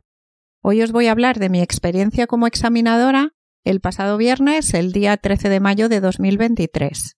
Hoy 0.63 0.81
os 0.81 0.91
voy 0.91 1.05
a 1.05 1.11
hablar 1.11 1.37
de 1.37 1.49
mi 1.49 1.61
experiencia 1.61 2.25
como 2.25 2.47
examinadora 2.47 3.33
el 3.63 3.79
pasado 3.79 4.17
viernes, 4.17 4.73
el 4.73 4.91
día 4.91 5.17
13 5.17 5.49
de 5.49 5.59
mayo 5.59 5.89
de 5.89 5.99
2023. 5.99 7.17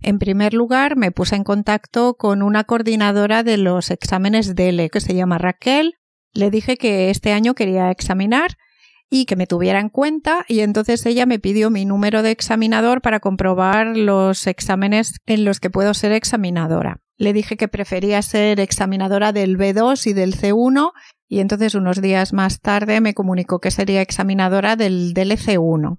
En 0.00 0.18
primer 0.18 0.54
lugar, 0.54 0.96
me 0.96 1.10
puse 1.10 1.36
en 1.36 1.44
contacto 1.44 2.14
con 2.14 2.42
una 2.42 2.64
coordinadora 2.64 3.42
de 3.42 3.56
los 3.56 3.90
exámenes 3.90 4.54
DELE, 4.54 4.90
que 4.90 5.00
se 5.00 5.14
llama 5.14 5.38
Raquel. 5.38 5.94
Le 6.32 6.50
dije 6.50 6.76
que 6.76 7.10
este 7.10 7.32
año 7.32 7.54
quería 7.54 7.90
examinar 7.90 8.56
y 9.10 9.24
que 9.24 9.36
me 9.36 9.46
tuviera 9.46 9.80
en 9.80 9.88
cuenta 9.88 10.44
y 10.48 10.60
entonces 10.60 11.04
ella 11.06 11.26
me 11.26 11.38
pidió 11.38 11.70
mi 11.70 11.84
número 11.84 12.22
de 12.22 12.30
examinador 12.30 13.00
para 13.00 13.20
comprobar 13.20 13.96
los 13.96 14.46
exámenes 14.46 15.14
en 15.26 15.44
los 15.44 15.60
que 15.60 15.70
puedo 15.70 15.94
ser 15.94 16.12
examinadora. 16.12 17.00
Le 17.16 17.32
dije 17.32 17.56
que 17.56 17.68
prefería 17.68 18.22
ser 18.22 18.60
examinadora 18.60 19.32
del 19.32 19.56
B2 19.56 20.06
y 20.06 20.12
del 20.12 20.36
C1 20.36 20.92
y 21.28 21.40
entonces 21.40 21.74
unos 21.74 22.00
días 22.00 22.32
más 22.32 22.60
tarde 22.60 23.00
me 23.00 23.14
comunicó 23.14 23.60
que 23.60 23.70
sería 23.70 24.02
examinadora 24.02 24.76
del 24.76 25.14
DLC1. 25.14 25.98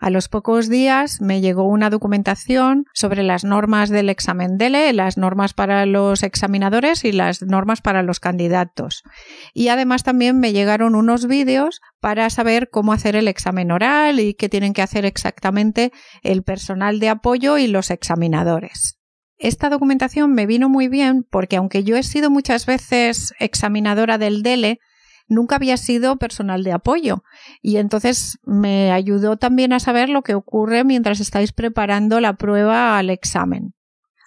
A 0.00 0.10
los 0.10 0.28
pocos 0.28 0.68
días 0.68 1.20
me 1.22 1.40
llegó 1.40 1.66
una 1.66 1.88
documentación 1.88 2.84
sobre 2.92 3.22
las 3.22 3.44
normas 3.44 3.88
del 3.88 4.10
examen 4.10 4.58
DELE, 4.58 4.92
las 4.92 5.16
normas 5.16 5.54
para 5.54 5.86
los 5.86 6.22
examinadores 6.22 7.04
y 7.04 7.12
las 7.12 7.40
normas 7.40 7.80
para 7.80 8.02
los 8.02 8.20
candidatos. 8.20 9.02
Y 9.54 9.68
además 9.68 10.02
también 10.02 10.40
me 10.40 10.52
llegaron 10.52 10.94
unos 10.94 11.26
vídeos 11.26 11.80
para 12.00 12.28
saber 12.28 12.68
cómo 12.70 12.92
hacer 12.92 13.16
el 13.16 13.28
examen 13.28 13.70
oral 13.70 14.20
y 14.20 14.34
qué 14.34 14.48
tienen 14.48 14.74
que 14.74 14.82
hacer 14.82 15.06
exactamente 15.06 15.92
el 16.22 16.42
personal 16.42 16.98
de 16.98 17.08
apoyo 17.08 17.56
y 17.56 17.68
los 17.68 17.90
examinadores. 17.90 18.98
Esta 19.44 19.68
documentación 19.68 20.32
me 20.32 20.46
vino 20.46 20.70
muy 20.70 20.88
bien 20.88 21.22
porque 21.30 21.56
aunque 21.56 21.84
yo 21.84 21.98
he 21.98 22.02
sido 22.02 22.30
muchas 22.30 22.64
veces 22.64 23.34
examinadora 23.38 24.16
del 24.16 24.42
DELE, 24.42 24.80
nunca 25.28 25.56
había 25.56 25.76
sido 25.76 26.16
personal 26.16 26.64
de 26.64 26.72
apoyo 26.72 27.24
y 27.60 27.76
entonces 27.76 28.38
me 28.46 28.90
ayudó 28.90 29.36
también 29.36 29.74
a 29.74 29.80
saber 29.80 30.08
lo 30.08 30.22
que 30.22 30.34
ocurre 30.34 30.82
mientras 30.82 31.20
estáis 31.20 31.52
preparando 31.52 32.22
la 32.22 32.38
prueba 32.38 32.96
al 32.96 33.10
examen. 33.10 33.74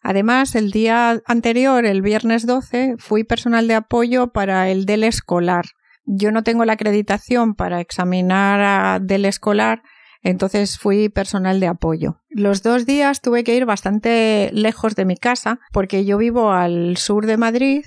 Además, 0.04 0.54
el 0.54 0.70
día 0.70 1.20
anterior, 1.26 1.88
el 1.88 2.04
viernes 2.04 2.46
12, 2.46 2.98
fui 3.00 3.24
personal 3.24 3.68
de 3.68 3.74
apoyo 3.74 4.32
para 4.32 4.70
el 4.70 4.86
DELE 4.86 5.08
escolar. 5.08 5.66
Yo 6.06 6.32
no 6.32 6.44
tengo 6.44 6.64
la 6.64 6.74
acreditación 6.74 7.56
para 7.56 7.82
examinar 7.82 8.62
a 8.62 9.00
DELE 9.00 9.30
escolar, 9.30 9.82
entonces 10.22 10.78
fui 10.78 11.10
personal 11.10 11.60
de 11.60 11.68
apoyo. 11.70 12.20
Los 12.38 12.62
dos 12.62 12.86
días 12.86 13.22
tuve 13.22 13.44
que 13.44 13.56
ir 13.56 13.66
bastante 13.66 14.52
lejos 14.54 14.94
de 14.94 15.06
mi 15.06 15.18
casa 15.18 15.60
porque 15.74 16.06
yo 16.06 16.20
vivo 16.20 16.52
al 16.52 16.96
sur 16.98 17.26
de 17.26 17.36
Madrid 17.36 17.84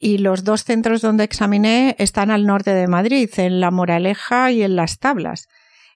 y 0.00 0.18
los 0.18 0.42
dos 0.42 0.64
centros 0.64 1.00
donde 1.00 1.22
examiné 1.22 1.94
están 2.00 2.32
al 2.32 2.44
norte 2.44 2.74
de 2.74 2.88
Madrid, 2.88 3.30
en 3.36 3.60
La 3.60 3.70
Moraleja 3.70 4.50
y 4.50 4.64
en 4.64 4.74
Las 4.74 4.98
Tablas. 4.98 5.46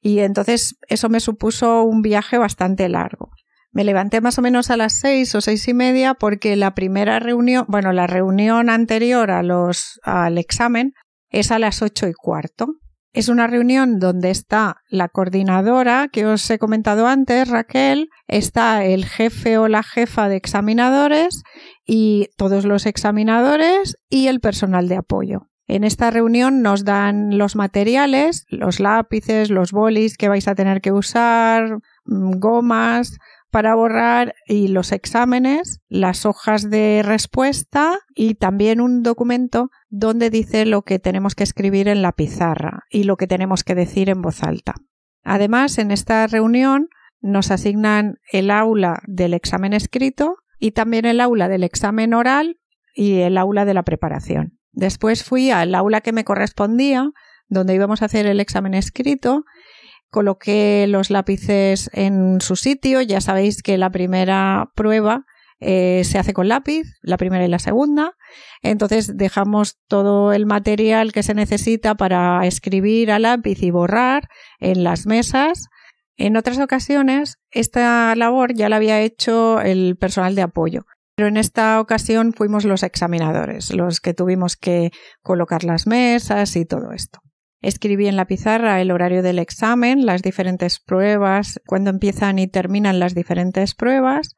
Y 0.01 0.21
entonces 0.21 0.77
eso 0.87 1.09
me 1.09 1.19
supuso 1.19 1.83
un 1.83 2.01
viaje 2.01 2.39
bastante 2.39 2.89
largo. 2.89 3.31
Me 3.73 3.83
levanté 3.83 4.21
más 4.21 4.39
o 4.39 4.43
menos 4.43 4.71
a 4.71 4.77
las 4.77 5.01
seis 5.01 5.35
o 5.35 5.41
seis 5.41 5.67
y 5.67 5.75
media 5.75 6.15
porque 6.15 6.55
la 6.55 6.77
primera 6.77 7.19
reunión, 7.19 7.65
bueno, 7.67 7.93
la 7.93 8.07
reunión 8.07 8.71
anterior 8.71 9.33
a 9.33 9.43
los, 9.43 9.99
al 10.05 10.39
examen 10.39 10.93
es 11.31 11.51
a 11.51 11.59
las 11.59 11.83
ocho 11.83 12.07
y 12.07 12.13
cuarto. 12.13 12.69
Es 13.13 13.29
una 13.29 13.47
reunión 13.47 13.99
donde 13.99 14.31
está 14.31 14.83
la 14.89 15.09
coordinadora 15.09 16.09
que 16.13 16.27
os 16.27 16.49
he 16.51 16.59
comentado 16.59 17.07
antes, 17.07 17.49
Raquel, 17.49 18.11
está 18.27 18.85
el 18.85 19.07
jefe 19.07 19.57
o 19.59 19.67
la 19.67 19.83
jefa 19.83 20.29
de 20.29 20.37
examinadores 20.37 21.43
y 21.87 22.29
todos 22.37 22.65
los 22.65 22.85
examinadores 22.85 23.97
y 24.11 24.27
el 24.27 24.41
personal 24.41 24.89
de 24.89 24.97
apoyo. 24.97 25.49
En 25.67 25.85
esta 25.85 26.11
reunión 26.11 26.63
nos 26.63 26.85
dan 26.85 27.37
los 27.37 27.55
materiales, 27.55 28.47
los 28.49 28.81
lápices, 28.81 29.51
los 29.51 29.71
bolis 29.71 30.17
que 30.17 30.29
vais 30.29 30.49
a 30.49 30.55
tener 30.55 30.81
que 30.81 30.93
usar, 30.93 31.79
mm, 32.07 32.39
gomas, 32.39 33.19
para 33.51 33.75
borrar 33.75 34.35
y 34.47 34.69
los 34.69 34.93
exámenes, 34.93 35.81
las 35.89 36.27
hojas 36.27 36.71
de 36.71 37.03
respuesta 37.05 37.99
y 38.15 38.35
también 38.35 38.81
un 38.81 39.03
documento 39.03 39.71
donde 39.89 40.31
dice 40.31 40.67
lo 40.67 40.83
que 40.83 40.99
tenemos 40.99 41.35
que 41.35 41.45
escribir 41.45 41.89
en 41.89 42.03
la 42.03 42.13
pizarra 42.13 42.85
y 42.91 43.05
lo 43.05 43.17
que 43.17 43.27
tenemos 43.27 43.65
que 43.65 43.75
decir 43.75 44.11
en 44.11 44.23
voz 44.23 44.43
alta. 44.43 44.75
Además, 45.25 45.79
en 45.79 45.91
esta 45.91 46.27
reunión 46.27 46.89
nos 47.21 47.51
asignan 47.51 48.19
el 48.31 48.51
aula 48.51 49.03
del 49.07 49.35
examen 49.35 49.73
escrito 49.73 50.37
y 50.59 50.73
también 50.73 51.05
el 51.05 51.21
aula 51.21 51.49
del 51.49 51.65
examen 51.65 52.15
oral 52.15 52.59
y 52.95 53.21
el 53.21 53.39
aula 53.39 53.65
de 53.65 53.75
la 53.75 53.83
preparación. 53.83 54.59
Después 54.73 55.25
fui 55.25 55.51
al 55.51 55.75
aula 55.75 56.01
que 56.01 56.13
me 56.13 56.25
correspondía, 56.25 57.11
donde 57.49 57.75
íbamos 57.75 58.03
a 58.03 58.07
hacer 58.07 58.27
el 58.27 58.41
examen 58.41 58.75
escrito 58.75 59.45
coloqué 60.11 60.87
los 60.89 61.11
lápices 61.11 61.91
en 61.93 62.41
su 62.41 62.57
sitio. 62.57 63.01
Ya 63.03 63.21
sabéis 63.21 63.63
que 63.63 63.79
la 63.79 63.91
primera 63.91 64.71
prueba 64.75 65.25
eh, 65.61 66.03
se 66.05 66.19
hace 66.19 66.33
con 66.33 66.49
lápiz, 66.49 66.87
la 67.03 67.17
primera 67.17 67.45
y 67.45 67.49
la 67.49 67.59
segunda. 67.59 68.15
Entonces 68.63 69.17
dejamos 69.17 69.79
todo 69.89 70.33
el 70.33 70.47
material 70.47 71.13
que 71.13 71.23
se 71.23 71.35
necesita 71.35 71.97
para 71.97 72.47
escribir 72.47 73.11
a 73.11 73.19
lápiz 73.19 73.63
y 73.63 73.71
borrar 73.71 74.29
en 74.61 74.85
las 74.85 75.07
mesas. 75.07 75.67
En 76.17 76.37
otras 76.37 76.59
ocasiones 76.59 77.39
esta 77.51 78.15
labor 78.15 78.55
ya 78.55 78.69
la 78.69 78.77
había 78.77 79.01
hecho 79.01 79.61
el 79.61 79.97
personal 79.97 80.35
de 80.35 80.43
apoyo. 80.43 80.83
Pero 81.17 81.29
en 81.29 81.37
esta 81.37 81.81
ocasión 81.81 82.33
fuimos 82.33 82.65
los 82.65 82.85
examinadores, 82.85 83.75
los 83.75 84.01
que 84.01 84.15
tuvimos 84.15 84.57
que 84.57 84.93
colocar 85.21 85.65
las 85.65 85.89
mesas 85.89 86.55
y 86.55 86.65
todo 86.65 86.93
esto. 86.93 87.19
Escribí 87.61 88.07
en 88.07 88.17
la 88.17 88.27
pizarra 88.27 88.81
el 88.81 88.91
horario 88.91 89.23
del 89.23 89.39
examen, 89.39 90.07
las 90.07 90.23
diferentes 90.23 90.79
pruebas, 90.81 91.61
cuándo 91.67 91.91
empiezan 91.91 92.39
y 92.39 92.47
terminan 92.47 93.01
las 93.01 93.15
diferentes 93.15 93.75
pruebas 93.75 94.37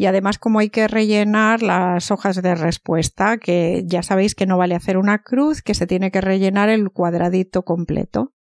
y 0.00 0.06
además 0.06 0.38
como 0.38 0.60
hay 0.60 0.70
que 0.70 0.88
rellenar 0.88 1.62
las 1.62 2.10
hojas 2.10 2.40
de 2.40 2.54
respuesta, 2.54 3.36
que 3.36 3.82
ya 3.84 4.02
sabéis 4.02 4.34
que 4.34 4.46
no 4.46 4.56
vale 4.56 4.74
hacer 4.74 4.96
una 4.96 5.18
cruz, 5.18 5.60
que 5.60 5.74
se 5.74 5.86
tiene 5.86 6.10
que 6.10 6.22
rellenar 6.22 6.70
el 6.70 6.90
cuadradito 6.90 7.64
completo. 7.64 8.32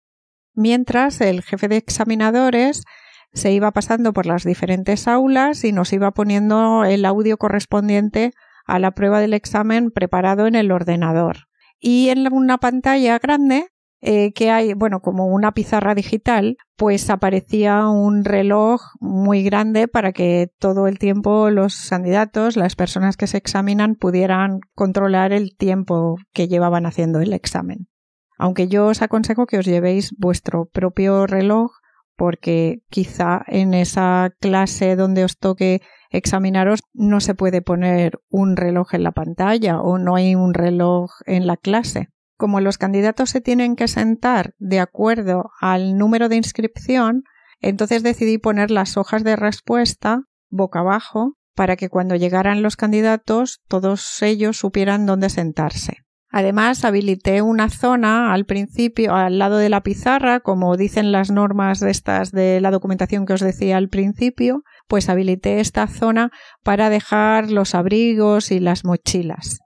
Mientras 0.53 1.19
el 1.19 1.41
jefe 1.41 1.67
de 1.67 1.75
examinadores 1.75 2.85
se 3.33 3.51
iba 3.51 3.71
pasando 3.71 4.13
por 4.13 4.25
las 4.25 4.45
diferentes 4.45 5.05
aulas 5.05 5.65
y 5.65 5.73
nos 5.73 5.91
iba 5.91 6.11
poniendo 6.11 6.85
el 6.85 7.03
audio 7.03 7.35
correspondiente 7.35 8.31
a 8.65 8.79
la 8.79 8.91
prueba 8.91 9.19
del 9.19 9.33
examen 9.33 9.91
preparado 9.91 10.47
en 10.47 10.55
el 10.55 10.71
ordenador. 10.71 11.49
Y 11.77 12.07
en 12.07 12.31
una 12.31 12.59
pantalla 12.59 13.19
grande 13.19 13.67
eh, 14.01 14.31
que 14.31 14.49
hay, 14.49 14.73
bueno, 14.73 15.01
como 15.01 15.27
una 15.27 15.51
pizarra 15.51 15.93
digital, 15.93 16.57
pues 16.77 17.09
aparecía 17.09 17.87
un 17.87 18.23
reloj 18.23 18.81
muy 19.01 19.43
grande 19.43 19.89
para 19.89 20.13
que 20.13 20.51
todo 20.57 20.87
el 20.87 20.99
tiempo 20.99 21.49
los 21.49 21.89
candidatos, 21.89 22.55
las 22.55 22.75
personas 22.75 23.17
que 23.17 23.27
se 23.27 23.37
examinan, 23.37 23.95
pudieran 23.95 24.61
controlar 24.73 25.33
el 25.33 25.55
tiempo 25.57 26.15
que 26.33 26.47
llevaban 26.47 26.85
haciendo 26.85 27.19
el 27.19 27.33
examen. 27.33 27.87
Aunque 28.37 28.69
yo 28.69 28.87
os 28.87 29.01
aconsejo 29.01 29.45
que 29.45 29.57
os 29.57 29.65
llevéis 29.65 30.15
vuestro 30.17 30.65
propio 30.65 31.27
reloj 31.27 31.71
porque 32.15 32.83
quizá 32.89 33.43
en 33.47 33.73
esa 33.73 34.31
clase 34.39 34.95
donde 34.95 35.25
os 35.25 35.37
toque 35.37 35.81
examinaros 36.09 36.79
no 36.93 37.19
se 37.19 37.35
puede 37.35 37.61
poner 37.61 38.19
un 38.29 38.55
reloj 38.55 38.93
en 38.93 39.03
la 39.03 39.11
pantalla 39.11 39.81
o 39.81 39.97
no 39.97 40.15
hay 40.15 40.35
un 40.35 40.53
reloj 40.53 41.11
en 41.25 41.47
la 41.47 41.57
clase 41.57 42.09
como 42.39 42.61
los 42.61 42.77
candidatos 42.77 43.31
se 43.31 43.41
tienen 43.41 43.75
que 43.75 43.89
sentar 43.89 44.53
de 44.59 44.79
acuerdo 44.79 45.51
al 45.59 45.97
número 45.97 46.29
de 46.29 46.37
inscripción, 46.37 47.25
entonces 47.59 48.01
decidí 48.01 48.37
poner 48.37 48.71
las 48.71 48.95
hojas 48.95 49.25
de 49.25 49.35
respuesta 49.35 50.21
boca 50.49 50.79
abajo 50.79 51.35
para 51.53 51.75
que 51.75 51.89
cuando 51.89 52.15
llegaran 52.15 52.61
los 52.61 52.77
candidatos 52.77 53.59
todos 53.67 54.21
ellos 54.21 54.55
supieran 54.55 55.05
dónde 55.05 55.29
sentarse. 55.29 55.97
Además, 56.31 56.85
habilité 56.85 57.41
una 57.41 57.69
zona 57.69 58.33
al 58.33 58.45
principio, 58.45 59.15
al 59.15 59.37
lado 59.37 59.57
de 59.57 59.67
la 59.67 59.83
pizarra, 59.83 60.39
como 60.39 60.77
dicen 60.77 61.11
las 61.11 61.31
normas 61.31 61.81
de 61.81 61.91
estas 61.91 62.31
de 62.31 62.61
la 62.61 62.71
documentación 62.71 63.25
que 63.25 63.33
os 63.33 63.41
decía 63.41 63.75
al 63.75 63.89
principio, 63.89 64.63
pues 64.87 65.09
habilité 65.09 65.59
esta 65.59 65.87
zona 65.87 66.31
para 66.63 66.89
dejar 66.89 67.51
los 67.51 67.75
abrigos 67.75 68.51
y 68.51 68.61
las 68.61 68.85
mochilas. 68.85 69.59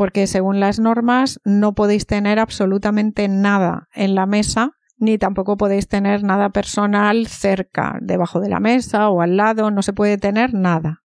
Porque 0.00 0.26
según 0.26 0.60
las 0.60 0.80
normas 0.80 1.40
no 1.44 1.74
podéis 1.74 2.06
tener 2.06 2.38
absolutamente 2.38 3.28
nada 3.28 3.88
en 3.92 4.14
la 4.14 4.24
mesa, 4.24 4.70
ni 4.96 5.18
tampoco 5.18 5.58
podéis 5.58 5.88
tener 5.88 6.22
nada 6.22 6.48
personal 6.48 7.26
cerca, 7.26 7.98
debajo 8.00 8.40
de 8.40 8.48
la 8.48 8.60
mesa 8.60 9.10
o 9.10 9.20
al 9.20 9.36
lado, 9.36 9.70
no 9.70 9.82
se 9.82 9.92
puede 9.92 10.16
tener 10.16 10.54
nada. 10.54 11.02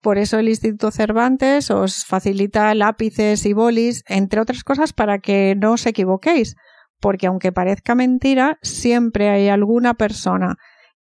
Por 0.00 0.16
eso 0.16 0.38
el 0.38 0.48
Instituto 0.48 0.92
Cervantes 0.92 1.72
os 1.72 2.04
facilita 2.04 2.72
lápices 2.76 3.44
y 3.44 3.52
bolis, 3.52 4.04
entre 4.06 4.42
otras 4.42 4.62
cosas, 4.62 4.92
para 4.92 5.18
que 5.18 5.56
no 5.56 5.72
os 5.72 5.84
equivoquéis, 5.84 6.54
porque 7.00 7.26
aunque 7.26 7.50
parezca 7.50 7.96
mentira, 7.96 8.58
siempre 8.62 9.28
hay 9.28 9.48
alguna 9.48 9.94
persona 9.94 10.54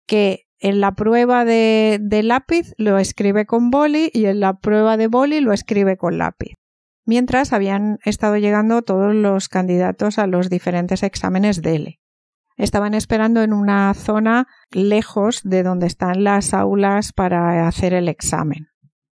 que 0.06 0.44
en 0.60 0.80
la 0.80 0.92
prueba 0.92 1.44
de, 1.44 1.98
lápiz 2.22 2.72
lo 2.78 2.98
escribe 2.98 3.46
con 3.46 3.70
boli 3.70 4.12
y 4.14 4.26
en 4.26 4.38
la 4.38 4.60
prueba 4.60 4.96
de 4.96 5.08
boli 5.08 5.40
lo 5.40 5.52
escribe 5.52 5.96
con 5.96 6.18
lápiz. 6.18 6.54
Mientras 7.04 7.52
habían 7.52 7.98
estado 8.04 8.36
llegando 8.36 8.82
todos 8.82 9.14
los 9.14 9.48
candidatos 9.48 10.18
a 10.18 10.26
los 10.26 10.48
diferentes 10.48 11.02
exámenes 11.02 11.62
DELE. 11.62 12.00
Estaban 12.56 12.94
esperando 12.94 13.42
en 13.42 13.52
una 13.52 13.92
zona 13.94 14.46
lejos 14.70 15.40
de 15.42 15.62
donde 15.62 15.86
están 15.86 16.24
las 16.24 16.54
aulas 16.54 17.12
para 17.12 17.66
hacer 17.66 17.94
el 17.94 18.08
examen. 18.08 18.68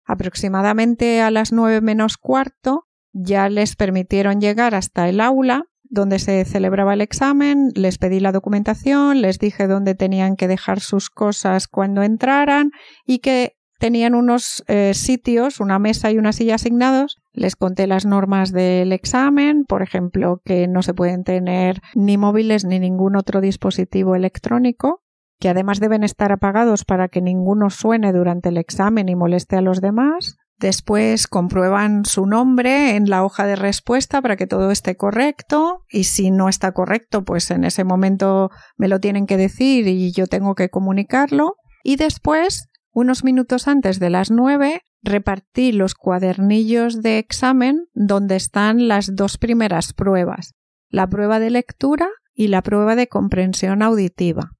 Aproximadamente 0.04 1.20
a 1.20 1.30
las 1.30 1.52
nueve 1.52 1.80
menos 1.80 2.16
cuarto 2.16 2.86
ya 3.12 3.48
les 3.48 3.76
permitieron 3.76 4.40
llegar 4.40 4.74
hasta 4.74 5.08
el 5.08 5.20
aula 5.20 5.64
donde 5.94 6.18
se 6.18 6.44
celebraba 6.44 6.94
el 6.94 7.00
examen, 7.00 7.70
les 7.74 7.98
pedí 7.98 8.18
la 8.18 8.32
documentación, 8.32 9.22
les 9.22 9.38
dije 9.38 9.68
dónde 9.68 9.94
tenían 9.94 10.34
que 10.34 10.48
dejar 10.48 10.80
sus 10.80 11.08
cosas 11.08 11.68
cuando 11.68 12.02
entraran 12.02 12.72
y 13.06 13.20
que 13.20 13.56
tenían 13.78 14.14
unos 14.14 14.64
eh, 14.66 14.92
sitios, 14.94 15.60
una 15.60 15.78
mesa 15.78 16.10
y 16.10 16.18
una 16.18 16.32
silla 16.32 16.56
asignados. 16.56 17.22
Les 17.34 17.56
conté 17.56 17.88
las 17.88 18.06
normas 18.06 18.52
del 18.52 18.92
examen, 18.92 19.64
por 19.64 19.82
ejemplo, 19.82 20.40
que 20.44 20.68
no 20.68 20.82
se 20.82 20.94
pueden 20.94 21.24
tener 21.24 21.82
ni 21.94 22.16
móviles 22.16 22.64
ni 22.64 22.78
ningún 22.78 23.16
otro 23.16 23.40
dispositivo 23.40 24.14
electrónico 24.14 25.02
que 25.40 25.48
además 25.48 25.80
deben 25.80 26.04
estar 26.04 26.32
apagados 26.32 26.84
para 26.84 27.08
que 27.08 27.20
ninguno 27.20 27.68
suene 27.68 28.12
durante 28.12 28.50
el 28.50 28.56
examen 28.56 29.08
y 29.08 29.16
moleste 29.16 29.56
a 29.56 29.60
los 29.60 29.80
demás. 29.80 30.36
Después 30.58 31.26
comprueban 31.26 32.04
su 32.04 32.26
nombre 32.26 32.94
en 32.94 33.10
la 33.10 33.24
hoja 33.24 33.44
de 33.44 33.56
respuesta 33.56 34.22
para 34.22 34.36
que 34.36 34.46
todo 34.46 34.70
esté 34.70 34.96
correcto 34.96 35.82
y 35.90 36.04
si 36.04 36.30
no 36.30 36.48
está 36.48 36.72
correcto, 36.72 37.24
pues 37.24 37.50
en 37.50 37.64
ese 37.64 37.82
momento 37.82 38.50
me 38.76 38.88
lo 38.88 39.00
tienen 39.00 39.26
que 39.26 39.36
decir 39.36 39.88
y 39.88 40.12
yo 40.12 40.28
tengo 40.28 40.54
que 40.54 40.70
comunicarlo. 40.70 41.56
Y 41.82 41.96
después, 41.96 42.68
unos 42.92 43.24
minutos 43.24 43.66
antes 43.66 43.98
de 43.98 44.10
las 44.10 44.30
nueve, 44.30 44.82
repartí 45.04 45.72
los 45.72 45.94
cuadernillos 45.94 47.02
de 47.02 47.18
examen 47.18 47.86
donde 47.92 48.36
están 48.36 48.88
las 48.88 49.14
dos 49.14 49.38
primeras 49.38 49.92
pruebas, 49.92 50.54
la 50.88 51.06
prueba 51.06 51.38
de 51.38 51.50
lectura 51.50 52.08
y 52.32 52.48
la 52.48 52.62
prueba 52.62 52.96
de 52.96 53.06
comprensión 53.06 53.82
auditiva. 53.82 54.52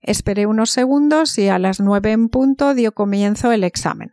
Esperé 0.00 0.46
unos 0.46 0.70
segundos 0.70 1.36
y 1.38 1.48
a 1.48 1.58
las 1.58 1.80
nueve 1.80 2.12
en 2.12 2.28
punto 2.28 2.74
dio 2.74 2.92
comienzo 2.92 3.52
el 3.52 3.64
examen. 3.64 4.12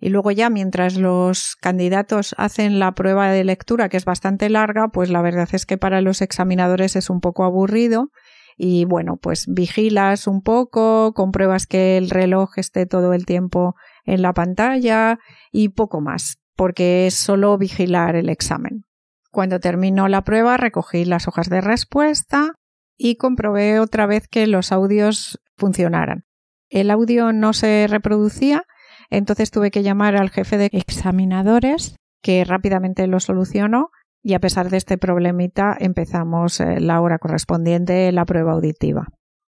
Y 0.00 0.08
luego 0.08 0.32
ya 0.32 0.50
mientras 0.50 0.96
los 0.96 1.54
candidatos 1.60 2.34
hacen 2.36 2.80
la 2.80 2.92
prueba 2.92 3.30
de 3.30 3.44
lectura, 3.44 3.88
que 3.88 3.96
es 3.96 4.04
bastante 4.04 4.50
larga, 4.50 4.88
pues 4.88 5.10
la 5.10 5.22
verdad 5.22 5.48
es 5.52 5.64
que 5.64 5.78
para 5.78 6.00
los 6.00 6.22
examinadores 6.22 6.96
es 6.96 7.08
un 7.08 7.20
poco 7.20 7.44
aburrido 7.44 8.10
y 8.56 8.84
bueno, 8.84 9.16
pues 9.16 9.46
vigilas 9.48 10.26
un 10.26 10.42
poco, 10.42 11.12
compruebas 11.14 11.66
que 11.66 11.96
el 11.96 12.10
reloj 12.10 12.58
esté 12.58 12.86
todo 12.86 13.12
el 13.12 13.26
tiempo 13.26 13.74
en 14.04 14.22
la 14.22 14.32
pantalla 14.32 15.18
y 15.50 15.70
poco 15.70 16.00
más, 16.00 16.38
porque 16.56 17.06
es 17.06 17.14
solo 17.14 17.56
vigilar 17.58 18.16
el 18.16 18.28
examen. 18.28 18.84
Cuando 19.30 19.60
terminó 19.60 20.08
la 20.08 20.22
prueba 20.22 20.56
recogí 20.56 21.04
las 21.04 21.26
hojas 21.28 21.48
de 21.48 21.60
respuesta 21.60 22.52
y 22.96 23.16
comprobé 23.16 23.80
otra 23.80 24.06
vez 24.06 24.28
que 24.28 24.46
los 24.46 24.72
audios 24.72 25.40
funcionaran. 25.56 26.24
El 26.68 26.90
audio 26.90 27.32
no 27.32 27.52
se 27.52 27.86
reproducía, 27.88 28.64
entonces 29.10 29.50
tuve 29.50 29.70
que 29.70 29.82
llamar 29.82 30.16
al 30.16 30.30
jefe 30.30 30.56
de 30.56 30.70
examinadores, 30.72 31.96
que 32.22 32.44
rápidamente 32.44 33.06
lo 33.06 33.20
solucionó, 33.20 33.90
y 34.22 34.34
a 34.34 34.40
pesar 34.40 34.70
de 34.70 34.76
este 34.76 34.98
problemita 34.98 35.76
empezamos 35.78 36.60
eh, 36.60 36.80
la 36.80 37.00
hora 37.00 37.18
correspondiente, 37.18 38.10
la 38.12 38.24
prueba 38.24 38.52
auditiva. 38.52 39.08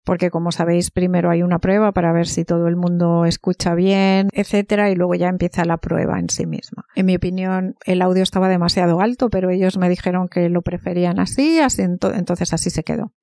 Porque 0.04 0.30
como 0.30 0.52
sabéis, 0.52 0.92
primero 0.92 1.32
hay 1.32 1.42
una 1.42 1.58
prueba 1.58 1.92
para 1.92 2.14
ver 2.14 2.28
si 2.28 2.46
todo 2.46 2.68
el 2.68 2.76
mundo 2.76 3.26
escucha 3.26 3.74
bien, 3.74 4.30
etcétera, 4.34 4.92
y 4.92 4.96
luego 4.96 5.16
ya 5.16 5.30
empieza 5.30 5.66
la 5.66 5.78
prueba 5.78 6.20
en 6.20 6.30
sí 6.30 6.46
misma. 6.46 6.86
En 6.96 7.08
mi 7.08 7.16
opinión, 7.16 7.76
el 7.86 8.04
audio 8.04 8.22
estaba 8.22 8.48
demasiado 8.48 9.02
alto, 9.02 9.32
pero 9.32 9.50
ellos 9.50 9.80
me 9.80 9.90
dijeron 9.90 10.28
que 10.28 10.50
lo 10.50 10.62
preferían 10.62 11.20
así, 11.20 11.60
así 11.60 11.82
entonces 11.82 12.54
así 12.54 12.70
se 12.70 12.84
quedó. 12.84 13.14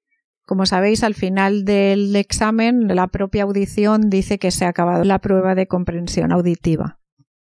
Como 0.45 0.67
sabéis, 0.67 1.05
al 1.05 1.15
final 1.15 1.65
del 1.65 2.17
examen, 2.17 2.89
la 2.89 3.07
propia 3.07 3.45
audición 3.45 4.11
dice 4.11 4.39
que 4.39 4.51
se 4.51 4.65
ha 4.65 4.69
acabado 4.69 5.05
la 5.05 5.21
prueba 5.21 5.55
de 5.55 5.69
comprensión 5.69 6.33
auditiva. 6.33 6.99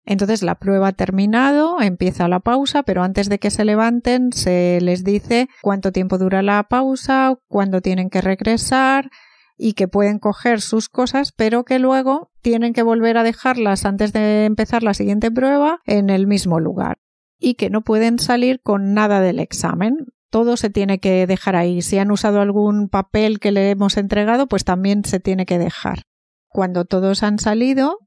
Entonces 0.06 0.44
la 0.44 0.56
prueba 0.56 0.90
ha 0.90 0.94
terminado, 0.94 1.82
empieza 1.82 2.28
la 2.28 2.40
pausa, 2.40 2.84
pero 2.84 3.04
antes 3.04 3.30
de 3.30 3.40
que 3.40 3.50
se 3.50 3.64
levanten 3.64 4.34
se 4.34 4.80
les 4.82 5.04
dice 5.04 5.48
cuánto 5.62 5.92
tiempo 5.92 6.18
dura 6.18 6.42
la 6.42 6.64
pausa, 6.64 7.36
cuándo 7.48 7.82
tienen 7.82 8.10
que 8.10 8.22
regresar 8.22 9.10
y 9.58 9.74
que 9.74 9.88
pueden 9.88 10.20
coger 10.20 10.60
sus 10.60 10.90
cosas, 10.90 11.32
pero 11.32 11.64
que 11.64 11.80
luego 11.80 12.32
tienen 12.42 12.74
que 12.74 12.84
volver 12.84 13.18
a 13.18 13.24
dejarlas 13.24 13.86
antes 13.86 14.12
de 14.12 14.46
empezar 14.46 14.84
la 14.84 14.94
siguiente 14.94 15.32
prueba 15.32 15.80
en 15.86 16.10
el 16.10 16.28
mismo 16.28 16.60
lugar 16.60 16.98
y 17.40 17.54
que 17.54 17.70
no 17.70 17.82
pueden 17.82 18.20
salir 18.20 18.60
con 18.62 18.94
nada 18.94 19.22
del 19.22 19.40
examen 19.40 20.08
todo 20.34 20.58
se 20.58 20.72
tiene 20.72 20.98
que 20.98 21.28
dejar 21.28 21.56
ahí. 21.56 21.84
Si 21.84 22.00
han 22.00 22.10
usado 22.10 22.42
algún 22.42 22.90
papel 22.90 23.40
que 23.40 23.52
le 23.52 23.70
hemos 23.70 23.98
entregado, 23.98 24.48
pues 24.48 24.64
también 24.64 25.06
se 25.06 25.20
tiene 25.20 25.46
que 25.46 25.60
dejar. 25.60 26.06
Cuando 26.48 26.86
todos 26.86 27.22
han 27.22 27.38
salido, 27.38 28.00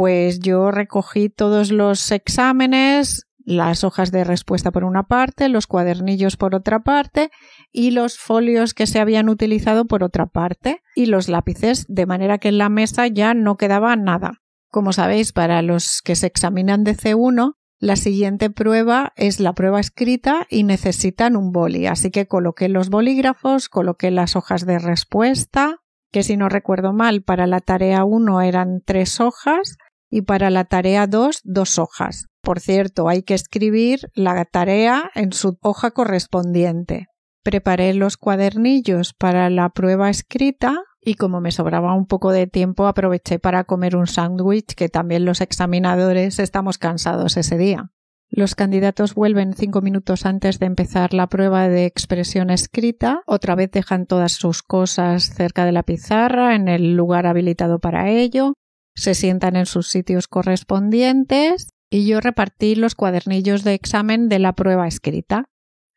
pues 0.00 0.40
yo 0.40 0.70
recogí 0.70 1.28
todos 1.28 1.70
los 1.70 2.10
exámenes, 2.10 3.26
las 3.44 3.84
hojas 3.84 4.10
de 4.10 4.24
respuesta 4.24 4.70
por 4.70 4.84
una 4.84 5.02
parte, 5.02 5.50
los 5.50 5.66
cuadernillos 5.66 6.38
por 6.38 6.54
otra 6.54 6.80
parte 6.80 7.28
y 7.70 7.90
los 7.90 8.18
folios 8.18 8.72
que 8.72 8.86
se 8.86 8.98
habían 8.98 9.28
utilizado 9.28 9.84
por 9.84 10.02
otra 10.02 10.24
parte 10.24 10.80
y 10.94 11.04
los 11.04 11.28
lápices, 11.28 11.84
de 11.86 12.06
manera 12.06 12.38
que 12.38 12.48
en 12.48 12.56
la 12.56 12.70
mesa 12.70 13.08
ya 13.08 13.34
no 13.34 13.58
quedaba 13.58 13.94
nada. 13.94 14.40
Como 14.70 14.94
sabéis, 14.94 15.34
para 15.34 15.60
los 15.60 16.00
que 16.00 16.16
se 16.16 16.28
examinan 16.28 16.82
de 16.82 16.96
C1, 16.96 17.56
la 17.78 17.96
siguiente 17.96 18.48
prueba 18.48 19.12
es 19.16 19.38
la 19.38 19.52
prueba 19.52 19.80
escrita 19.80 20.46
y 20.48 20.64
necesitan 20.64 21.36
un 21.36 21.52
boli, 21.52 21.86
así 21.86 22.10
que 22.10 22.26
coloqué 22.26 22.70
los 22.70 22.88
bolígrafos, 22.88 23.68
coloqué 23.68 24.10
las 24.10 24.34
hojas 24.34 24.64
de 24.64 24.78
respuesta, 24.78 25.76
que 26.10 26.22
si 26.22 26.38
no 26.38 26.48
recuerdo 26.48 26.94
mal, 26.94 27.22
para 27.22 27.46
la 27.46 27.60
tarea 27.60 28.04
1 28.04 28.40
eran 28.40 28.80
tres 28.82 29.20
hojas 29.20 29.76
y 30.10 30.22
para 30.22 30.50
la 30.50 30.64
tarea 30.64 31.06
2 31.06 31.40
dos 31.44 31.78
hojas. 31.78 32.26
Por 32.42 32.60
cierto, 32.60 33.08
hay 33.08 33.22
que 33.22 33.34
escribir 33.34 34.10
la 34.14 34.44
tarea 34.44 35.10
en 35.14 35.32
su 35.32 35.56
hoja 35.62 35.92
correspondiente. 35.92 37.06
Preparé 37.42 37.94
los 37.94 38.16
cuadernillos 38.16 39.14
para 39.14 39.48
la 39.48 39.70
prueba 39.70 40.10
escrita 40.10 40.82
y 41.00 41.14
como 41.14 41.40
me 41.40 41.52
sobraba 41.52 41.94
un 41.94 42.06
poco 42.06 42.32
de 42.32 42.46
tiempo 42.46 42.86
aproveché 42.86 43.38
para 43.38 43.64
comer 43.64 43.96
un 43.96 44.06
sándwich 44.06 44.74
que 44.74 44.88
también 44.88 45.24
los 45.24 45.40
examinadores 45.40 46.38
estamos 46.38 46.76
cansados 46.76 47.36
ese 47.36 47.56
día. 47.56 47.90
Los 48.32 48.54
candidatos 48.54 49.14
vuelven 49.14 49.54
cinco 49.54 49.80
minutos 49.80 50.24
antes 50.24 50.60
de 50.60 50.66
empezar 50.66 51.14
la 51.14 51.26
prueba 51.26 51.68
de 51.68 51.84
expresión 51.84 52.50
escrita. 52.50 53.22
Otra 53.26 53.56
vez 53.56 53.72
dejan 53.72 54.06
todas 54.06 54.32
sus 54.32 54.62
cosas 54.62 55.34
cerca 55.34 55.64
de 55.64 55.72
la 55.72 55.82
pizarra, 55.82 56.54
en 56.54 56.68
el 56.68 56.94
lugar 56.94 57.26
habilitado 57.26 57.80
para 57.80 58.08
ello. 58.08 58.54
Se 59.00 59.14
sientan 59.14 59.56
en 59.56 59.64
sus 59.64 59.88
sitios 59.88 60.28
correspondientes 60.28 61.72
y 61.88 62.06
yo 62.06 62.20
repartí 62.20 62.74
los 62.74 62.94
cuadernillos 62.94 63.64
de 63.64 63.72
examen 63.72 64.28
de 64.28 64.38
la 64.38 64.52
prueba 64.52 64.86
escrita. 64.86 65.46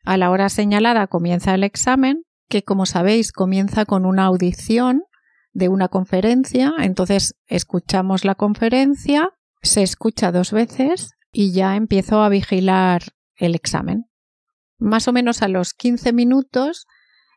A 0.06 0.16
la 0.16 0.30
hora 0.30 0.48
señalada 0.48 1.06
comienza 1.06 1.52
el 1.52 1.64
examen 1.64 2.22
que 2.48 2.62
como 2.62 2.86
sabéis 2.86 3.30
comienza 3.30 3.84
con 3.84 4.06
una 4.06 4.24
audición 4.24 5.02
de 5.52 5.68
una 5.68 5.88
conferencia, 5.88 6.72
entonces 6.78 7.34
escuchamos 7.46 8.24
la 8.24 8.36
conferencia, 8.36 9.32
se 9.60 9.82
escucha 9.82 10.32
dos 10.32 10.50
veces 10.52 11.10
y 11.30 11.52
ya 11.52 11.76
empiezo 11.76 12.22
a 12.22 12.30
vigilar 12.30 13.02
el 13.36 13.54
examen. 13.54 14.06
Más 14.78 15.08
o 15.08 15.12
menos 15.12 15.42
a 15.42 15.48
los 15.48 15.74
15 15.74 16.14
minutos 16.14 16.86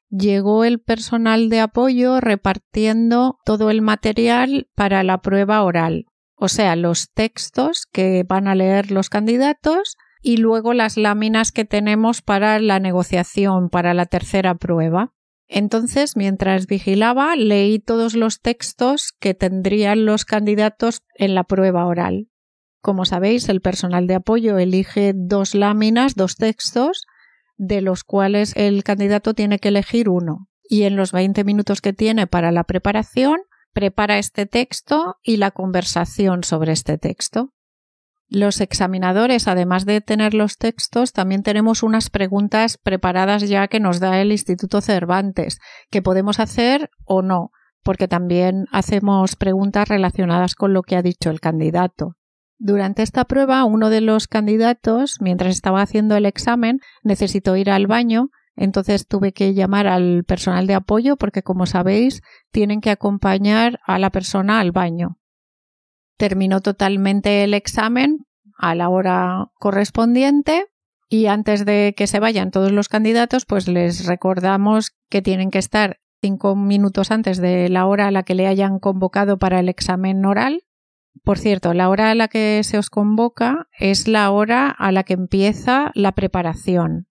llegó 0.09 0.63
el 0.63 0.79
personal 0.79 1.49
de 1.49 1.59
apoyo 1.59 2.19
repartiendo 2.19 3.37
todo 3.45 3.69
el 3.69 3.81
material 3.81 4.67
para 4.75 5.03
la 5.03 5.21
prueba 5.21 5.63
oral. 5.63 6.05
o 6.39 6.49
sea, 6.49 6.75
los 6.75 7.11
textos 7.13 7.87
que 7.91 8.23
van 8.23 8.47
a 8.47 8.53
leer 8.53 8.91
los 8.91 9.09
candidatos 9.09 9.97
y 10.21 10.37
luego 10.37 10.73
las 10.73 10.95
láminas 10.95 11.51
que 11.51 11.65
tenemos 11.65 12.21
para 12.21 12.59
la 12.59 12.79
negociación, 12.79 13.69
para 13.69 13.95
la 13.95 14.05
tercera 14.05 14.53
prueba. 14.53 15.13
Entonces, 15.47 16.15
mientras 16.15 16.67
vigilaba, 16.67 17.35
leí 17.35 17.79
todos 17.79 18.15
los 18.15 18.41
textos 18.41 19.13
que 19.19 19.33
tendrían 19.33 20.05
los 20.05 20.25
candidatos 20.25 21.01
en 21.15 21.33
la 21.33 21.43
prueba 21.43 21.85
oral. 21.85 22.27
Como 22.81 23.05
sabéis, 23.05 23.49
el 23.49 23.61
personal 23.61 24.07
de 24.07 24.15
apoyo 24.15 24.57
elige 24.57 25.13
dos 25.15 25.55
láminas, 25.55 26.15
dos 26.15 26.35
textos, 26.35 27.05
de 27.57 27.81
los 27.81 28.03
cuales 28.03 28.53
el 28.55 28.83
candidato 28.83 29.33
tiene 29.33 29.59
que 29.59 29.69
elegir 29.69 30.09
uno. 30.09 30.47
Y 30.63 30.83
en 30.83 30.95
los 30.95 31.11
20 31.11 31.43
minutos 31.43 31.81
que 31.81 31.93
tiene 31.93 32.27
para 32.27 32.51
la 32.51 32.63
preparación, 32.63 33.37
prepara 33.73 34.17
este 34.17 34.45
texto 34.45 35.17
y 35.23 35.37
la 35.37 35.51
conversación 35.51 36.43
sobre 36.43 36.73
este 36.73 36.97
texto. 36.97 37.53
Los 38.29 38.59
examinadores, 38.59 39.47
además 39.47 39.85
de 39.85 40.01
tener 40.01 40.33
los 40.33 40.57
textos, 40.57 41.13
también 41.13 41.43
tenemos 41.43 41.81
unas 41.81 42.09
preguntas 42.09 42.77
preparadas 42.77 43.47
ya 43.47 43.67
que 43.69 43.79
nos 43.79 44.01
da 44.01 44.19
el 44.19 44.33
Instituto 44.33 44.81
Cervantes, 44.81 45.59
que 45.89 46.01
podemos 46.01 46.41
hacer 46.41 46.89
o 47.05 47.21
no, 47.21 47.51
porque 47.83 48.09
también 48.09 48.65
hacemos 48.73 49.37
preguntas 49.37 49.87
relacionadas 49.87 50.55
con 50.55 50.73
lo 50.73 50.81
que 50.81 50.97
ha 50.97 51.01
dicho 51.01 51.29
el 51.29 51.39
candidato. 51.39 52.16
Durante 52.59 53.03
esta 53.03 53.25
prueba, 53.25 53.63
uno 53.65 53.89
de 53.89 54.01
los 54.01 54.27
candidatos, 54.27 55.17
mientras 55.21 55.55
estaba 55.55 55.81
haciendo 55.81 56.15
el 56.15 56.25
examen, 56.25 56.79
necesitó 57.03 57.55
ir 57.55 57.69
al 57.69 57.87
baño, 57.87 58.29
entonces 58.55 59.07
tuve 59.07 59.33
que 59.33 59.53
llamar 59.53 59.87
al 59.87 60.23
personal 60.23 60.65
de 60.65 60.73
apoyo 60.73 61.17
porque, 61.17 61.43
como 61.43 61.65
sabéis, 61.65 62.21
tienen 62.51 62.81
que 62.81 62.89
acompañar 62.89 63.79
a 63.85 63.99
la 63.99 64.09
persona 64.09 64.59
al 64.59 64.71
baño 64.71 65.17
terminó 66.17 66.61
totalmente 66.61 67.43
el 67.43 67.53
examen 67.53 68.25
a 68.57 68.75
la 68.75 68.89
hora 68.89 69.51
correspondiente 69.55 70.65
y 71.09 71.27
antes 71.27 71.63
de 71.63 71.93
que 71.95 72.07
se 72.07 72.19
vayan 72.19 72.51
todos 72.51 72.71
los 72.71 72.89
candidatos, 72.89 73.45
pues 73.45 73.67
les 73.67 74.05
recordamos 74.05 74.91
que 75.09 75.21
tienen 75.21 75.51
que 75.51 75.59
estar 75.59 75.99
cinco 76.21 76.55
minutos 76.55 77.11
antes 77.11 77.37
de 77.37 77.69
la 77.69 77.85
hora 77.85 78.07
a 78.07 78.11
la 78.11 78.23
que 78.23 78.35
le 78.35 78.47
hayan 78.47 78.79
convocado 78.79 79.37
para 79.37 79.59
el 79.59 79.69
examen 79.69 80.25
oral. 80.25 80.63
Por 81.23 81.37
cierto, 81.39 81.73
la 81.73 81.89
hora 81.89 82.11
a 82.11 82.15
la 82.15 82.27
que 82.27 82.61
se 82.63 82.77
os 82.77 82.89
convoca 82.89 83.67
es 83.77 84.07
la 84.07 84.29
hora 84.31 84.69
a 84.69 84.91
la 84.91 85.03
que 85.03 85.13
empieza 85.13 85.91
la 85.93 86.13
preparación. 86.13 87.07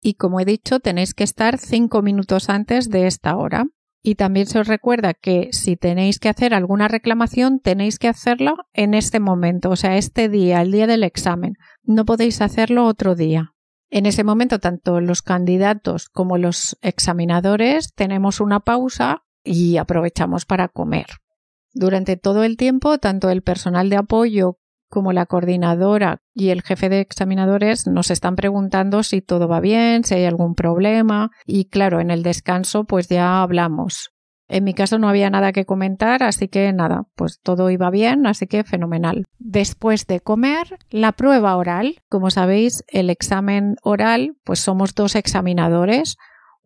Y 0.00 0.14
como 0.14 0.40
he 0.40 0.44
dicho, 0.44 0.80
tenéis 0.80 1.14
que 1.14 1.24
estar 1.24 1.58
cinco 1.58 2.02
minutos 2.02 2.48
antes 2.48 2.88
de 2.88 3.06
esta 3.06 3.36
hora. 3.36 3.66
Y 4.02 4.14
también 4.14 4.46
se 4.46 4.58
os 4.58 4.66
recuerda 4.66 5.12
que 5.12 5.50
si 5.52 5.76
tenéis 5.76 6.18
que 6.18 6.30
hacer 6.30 6.54
alguna 6.54 6.88
reclamación, 6.88 7.60
tenéis 7.60 7.98
que 7.98 8.08
hacerlo 8.08 8.56
en 8.72 8.94
este 8.94 9.20
momento, 9.20 9.68
o 9.68 9.76
sea, 9.76 9.98
este 9.98 10.30
día, 10.30 10.62
el 10.62 10.72
día 10.72 10.86
del 10.86 11.04
examen. 11.04 11.54
No 11.82 12.06
podéis 12.06 12.40
hacerlo 12.40 12.86
otro 12.86 13.14
día. 13.14 13.52
En 13.90 14.06
ese 14.06 14.24
momento, 14.24 14.58
tanto 14.58 15.00
los 15.00 15.20
candidatos 15.20 16.08
como 16.08 16.38
los 16.38 16.78
examinadores 16.80 17.92
tenemos 17.94 18.40
una 18.40 18.60
pausa 18.60 19.24
y 19.44 19.76
aprovechamos 19.76 20.46
para 20.46 20.68
comer. 20.68 21.06
Durante 21.72 22.16
todo 22.16 22.44
el 22.44 22.56
tiempo, 22.56 22.98
tanto 22.98 23.30
el 23.30 23.42
personal 23.42 23.90
de 23.90 23.96
apoyo 23.96 24.56
como 24.88 25.12
la 25.12 25.26
coordinadora 25.26 26.18
y 26.34 26.48
el 26.48 26.62
jefe 26.62 26.88
de 26.88 27.00
examinadores 27.00 27.86
nos 27.86 28.10
están 28.10 28.34
preguntando 28.34 29.02
si 29.02 29.22
todo 29.22 29.46
va 29.48 29.60
bien, 29.60 30.04
si 30.04 30.14
hay 30.14 30.24
algún 30.24 30.54
problema 30.54 31.30
y 31.46 31.66
claro, 31.66 32.00
en 32.00 32.10
el 32.10 32.22
descanso 32.22 32.84
pues 32.84 33.08
ya 33.08 33.40
hablamos. 33.40 34.10
En 34.48 34.64
mi 34.64 34.74
caso 34.74 34.98
no 34.98 35.08
había 35.08 35.30
nada 35.30 35.52
que 35.52 35.64
comentar, 35.64 36.24
así 36.24 36.48
que 36.48 36.72
nada, 36.72 37.04
pues 37.14 37.38
todo 37.40 37.70
iba 37.70 37.88
bien, 37.88 38.26
así 38.26 38.48
que 38.48 38.64
fenomenal. 38.64 39.24
Después 39.38 40.08
de 40.08 40.18
comer, 40.18 40.76
la 40.90 41.12
prueba 41.12 41.56
oral. 41.56 42.00
Como 42.08 42.30
sabéis, 42.30 42.82
el 42.88 43.10
examen 43.10 43.76
oral, 43.84 44.32
pues 44.42 44.58
somos 44.58 44.96
dos 44.96 45.14
examinadores, 45.14 46.16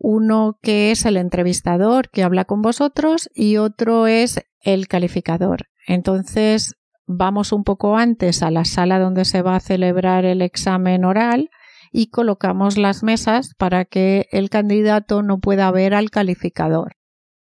uno 0.07 0.59
que 0.61 0.91
es 0.91 1.03
el 1.07 1.17
entrevistador 1.17 2.11
que 2.11 2.21
habla 2.21 2.45
con 2.45 2.61
vosotros 2.61 3.27
y 3.33 3.57
otro 3.57 4.05
es 4.05 4.39
el 4.61 4.87
calificador. 4.87 5.65
Entonces, 5.87 6.75
vamos 7.07 7.51
un 7.51 7.63
poco 7.63 7.97
antes 7.97 8.43
a 8.43 8.51
la 8.51 8.65
sala 8.65 8.99
donde 8.99 9.25
se 9.25 9.41
va 9.41 9.55
a 9.55 9.59
celebrar 9.59 10.23
el 10.25 10.43
examen 10.43 11.05
oral 11.05 11.49
y 11.91 12.11
colocamos 12.11 12.77
las 12.77 13.01
mesas 13.01 13.55
para 13.57 13.83
que 13.83 14.27
el 14.31 14.51
candidato 14.51 15.23
no 15.23 15.39
pueda 15.39 15.71
ver 15.71 15.95
al 15.95 16.11
calificador. 16.11 16.97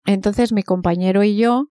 Entonces 0.07 0.53
mi 0.53 0.63
compañero 0.63 1.25
y 1.25 1.37
yo 1.37 1.71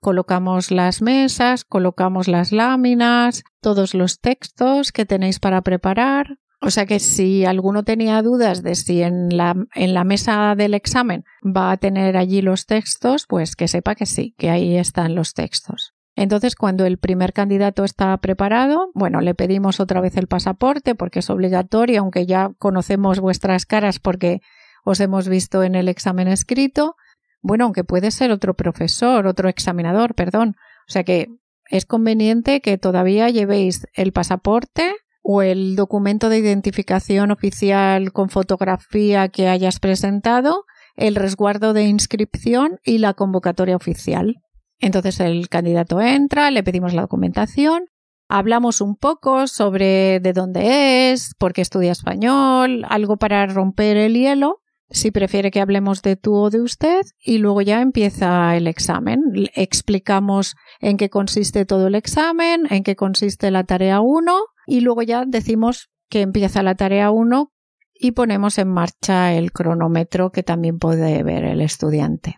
colocamos 0.00 0.72
las 0.72 1.00
mesas, 1.00 1.64
colocamos 1.64 2.26
las 2.26 2.50
láminas, 2.50 3.44
todos 3.60 3.94
los 3.94 4.18
textos 4.18 4.90
que 4.90 5.06
tenéis 5.06 5.38
para 5.38 5.62
preparar. 5.62 6.38
O 6.66 6.70
sea 6.70 6.86
que 6.86 6.98
si 6.98 7.44
alguno 7.44 7.82
tenía 7.82 8.22
dudas 8.22 8.62
de 8.62 8.74
si 8.74 9.02
en 9.02 9.36
la, 9.36 9.54
en 9.74 9.92
la 9.92 10.02
mesa 10.02 10.54
del 10.56 10.72
examen 10.72 11.24
va 11.44 11.70
a 11.70 11.76
tener 11.76 12.16
allí 12.16 12.40
los 12.40 12.64
textos, 12.64 13.26
pues 13.28 13.54
que 13.54 13.68
sepa 13.68 13.94
que 13.94 14.06
sí, 14.06 14.34
que 14.38 14.48
ahí 14.48 14.78
están 14.78 15.14
los 15.14 15.34
textos. 15.34 15.92
Entonces, 16.16 16.54
cuando 16.56 16.86
el 16.86 16.96
primer 16.96 17.34
candidato 17.34 17.84
está 17.84 18.16
preparado, 18.16 18.90
bueno, 18.94 19.20
le 19.20 19.34
pedimos 19.34 19.78
otra 19.78 20.00
vez 20.00 20.16
el 20.16 20.26
pasaporte 20.26 20.94
porque 20.94 21.18
es 21.18 21.28
obligatorio, 21.28 22.00
aunque 22.00 22.24
ya 22.24 22.52
conocemos 22.56 23.20
vuestras 23.20 23.66
caras 23.66 23.98
porque 23.98 24.40
os 24.86 25.00
hemos 25.00 25.28
visto 25.28 25.64
en 25.64 25.74
el 25.74 25.88
examen 25.88 26.28
escrito. 26.28 26.96
Bueno, 27.42 27.64
aunque 27.64 27.84
puede 27.84 28.10
ser 28.10 28.30
otro 28.30 28.54
profesor, 28.54 29.26
otro 29.26 29.50
examinador, 29.50 30.14
perdón. 30.14 30.56
O 30.88 30.92
sea 30.92 31.04
que 31.04 31.28
es 31.68 31.84
conveniente 31.84 32.62
que 32.62 32.78
todavía 32.78 33.28
llevéis 33.28 33.86
el 33.92 34.12
pasaporte 34.12 34.94
o 35.26 35.40
el 35.40 35.74
documento 35.74 36.28
de 36.28 36.38
identificación 36.38 37.30
oficial 37.30 38.12
con 38.12 38.28
fotografía 38.28 39.28
que 39.28 39.48
hayas 39.48 39.80
presentado, 39.80 40.64
el 40.96 41.16
resguardo 41.16 41.72
de 41.72 41.84
inscripción 41.84 42.78
y 42.84 42.98
la 42.98 43.14
convocatoria 43.14 43.74
oficial. 43.74 44.36
Entonces 44.78 45.18
el 45.20 45.48
candidato 45.48 46.00
entra, 46.02 46.50
le 46.50 46.62
pedimos 46.62 46.92
la 46.92 47.02
documentación, 47.02 47.86
hablamos 48.28 48.82
un 48.82 48.96
poco 48.96 49.46
sobre 49.46 50.20
de 50.20 50.34
dónde 50.34 51.12
es, 51.12 51.32
por 51.38 51.54
qué 51.54 51.62
estudia 51.62 51.92
español, 51.92 52.84
algo 52.86 53.16
para 53.16 53.46
romper 53.46 53.96
el 53.96 54.14
hielo, 54.14 54.60
si 54.90 55.10
prefiere 55.10 55.50
que 55.50 55.60
hablemos 55.60 56.02
de 56.02 56.16
tú 56.16 56.34
o 56.34 56.50
de 56.50 56.60
usted, 56.60 57.02
y 57.18 57.38
luego 57.38 57.62
ya 57.62 57.80
empieza 57.80 58.56
el 58.56 58.66
examen. 58.66 59.20
Explicamos 59.54 60.54
en 60.80 60.96
qué 60.96 61.10
consiste 61.10 61.64
todo 61.64 61.86
el 61.88 61.94
examen, 61.94 62.66
en 62.70 62.82
qué 62.82 62.96
consiste 62.96 63.50
la 63.50 63.64
tarea 63.64 64.00
1, 64.00 64.38
y 64.66 64.80
luego 64.80 65.02
ya 65.02 65.24
decimos 65.26 65.90
que 66.08 66.20
empieza 66.20 66.62
la 66.62 66.74
tarea 66.74 67.10
1 67.10 67.50
y 67.94 68.12
ponemos 68.12 68.58
en 68.58 68.68
marcha 68.68 69.32
el 69.32 69.52
cronómetro 69.52 70.30
que 70.30 70.42
también 70.42 70.78
puede 70.78 71.22
ver 71.22 71.44
el 71.44 71.60
estudiante. 71.60 72.36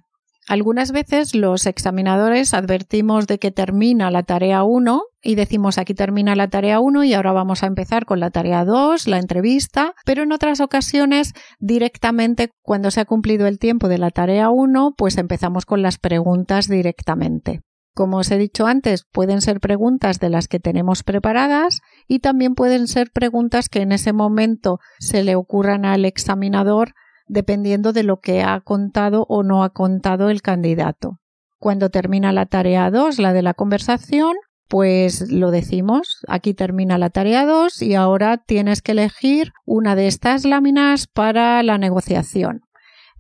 Algunas 0.49 0.93
veces 0.93 1.35
los 1.35 1.67
examinadores 1.67 2.55
advertimos 2.55 3.27
de 3.27 3.39
que 3.39 3.51
termina 3.51 4.13
la 4.13 4.23
tarea 4.23 4.63
1 4.63 5.03
y 5.21 5.35
decimos 5.35 5.77
aquí 5.77 5.93
termina 5.93 6.37
la 6.37 6.47
tarea 6.47 6.79
1 6.79 7.03
y 7.03 7.15
ahora 7.15 7.33
vamos 7.33 7.65
a 7.65 7.67
empezar 7.67 8.07
con 8.07 8.21
la 8.21 8.31
tarea 8.31 8.65
2, 8.65 9.09
la 9.09 9.19
entrevista, 9.19 9.95
pero 10.05 10.23
en 10.23 10.31
otras 10.31 10.61
ocasiones 10.61 11.33
directamente 11.59 12.51
cuando 12.63 12.93
se 12.93 13.01
ha 13.01 13.07
cumplido 13.07 13.49
el 13.49 13.59
tiempo 13.59 13.89
de 13.89 13.99
la 13.99 14.11
tarea 14.11 14.51
1 14.51 14.95
pues 14.97 15.19
empezamos 15.19 15.67
con 15.67 15.83
las 15.83 15.99
preguntas 15.99 16.69
directamente. 16.69 17.63
Como 17.93 18.19
os 18.19 18.31
he 18.31 18.39
dicho 18.39 18.67
antes, 18.67 19.05
pueden 19.11 19.41
ser 19.41 19.59
preguntas 19.59 20.21
de 20.21 20.31
las 20.31 20.47
que 20.47 20.61
tenemos 20.61 21.03
preparadas 21.03 21.81
y 22.07 22.21
también 22.21 22.55
pueden 22.55 22.87
ser 22.87 23.11
preguntas 23.11 23.69
que 23.69 23.81
en 23.81 23.91
ese 23.91 24.13
momento 24.13 24.79
se 25.01 25.25
le 25.25 25.35
ocurran 25.35 25.85
al 25.85 26.05
examinador 26.05 26.93
dependiendo 27.27 27.93
de 27.93 28.03
lo 28.03 28.21
que 28.21 28.43
ha 28.43 28.61
contado 28.61 29.27
o 29.29 29.43
no 29.43 29.65
ha 29.65 29.71
contado 29.71 30.31
el 30.31 30.43
candidato. 30.43 31.19
Cuando 31.59 31.91
termina 31.91 32.33
la 32.33 32.47
tarea 32.47 32.91
2, 32.91 33.19
la 33.19 33.33
de 33.33 33.43
la 33.43 33.55
conversación, 33.55 34.37
pues 34.69 35.31
lo 35.31 35.51
decimos, 35.51 36.25
aquí 36.29 36.55
termina 36.55 36.99
la 36.99 37.11
tarea 37.11 37.47
2 37.47 37.83
y 37.83 37.95
ahora 37.95 38.39
tienes 38.39 38.83
que 38.83 38.93
elegir 38.93 39.53
una 39.65 39.95
de 39.95 40.07
estas 40.07 40.45
láminas 40.45 41.07
para 41.07 41.63
la 41.63 41.79
negociación. 41.79 42.63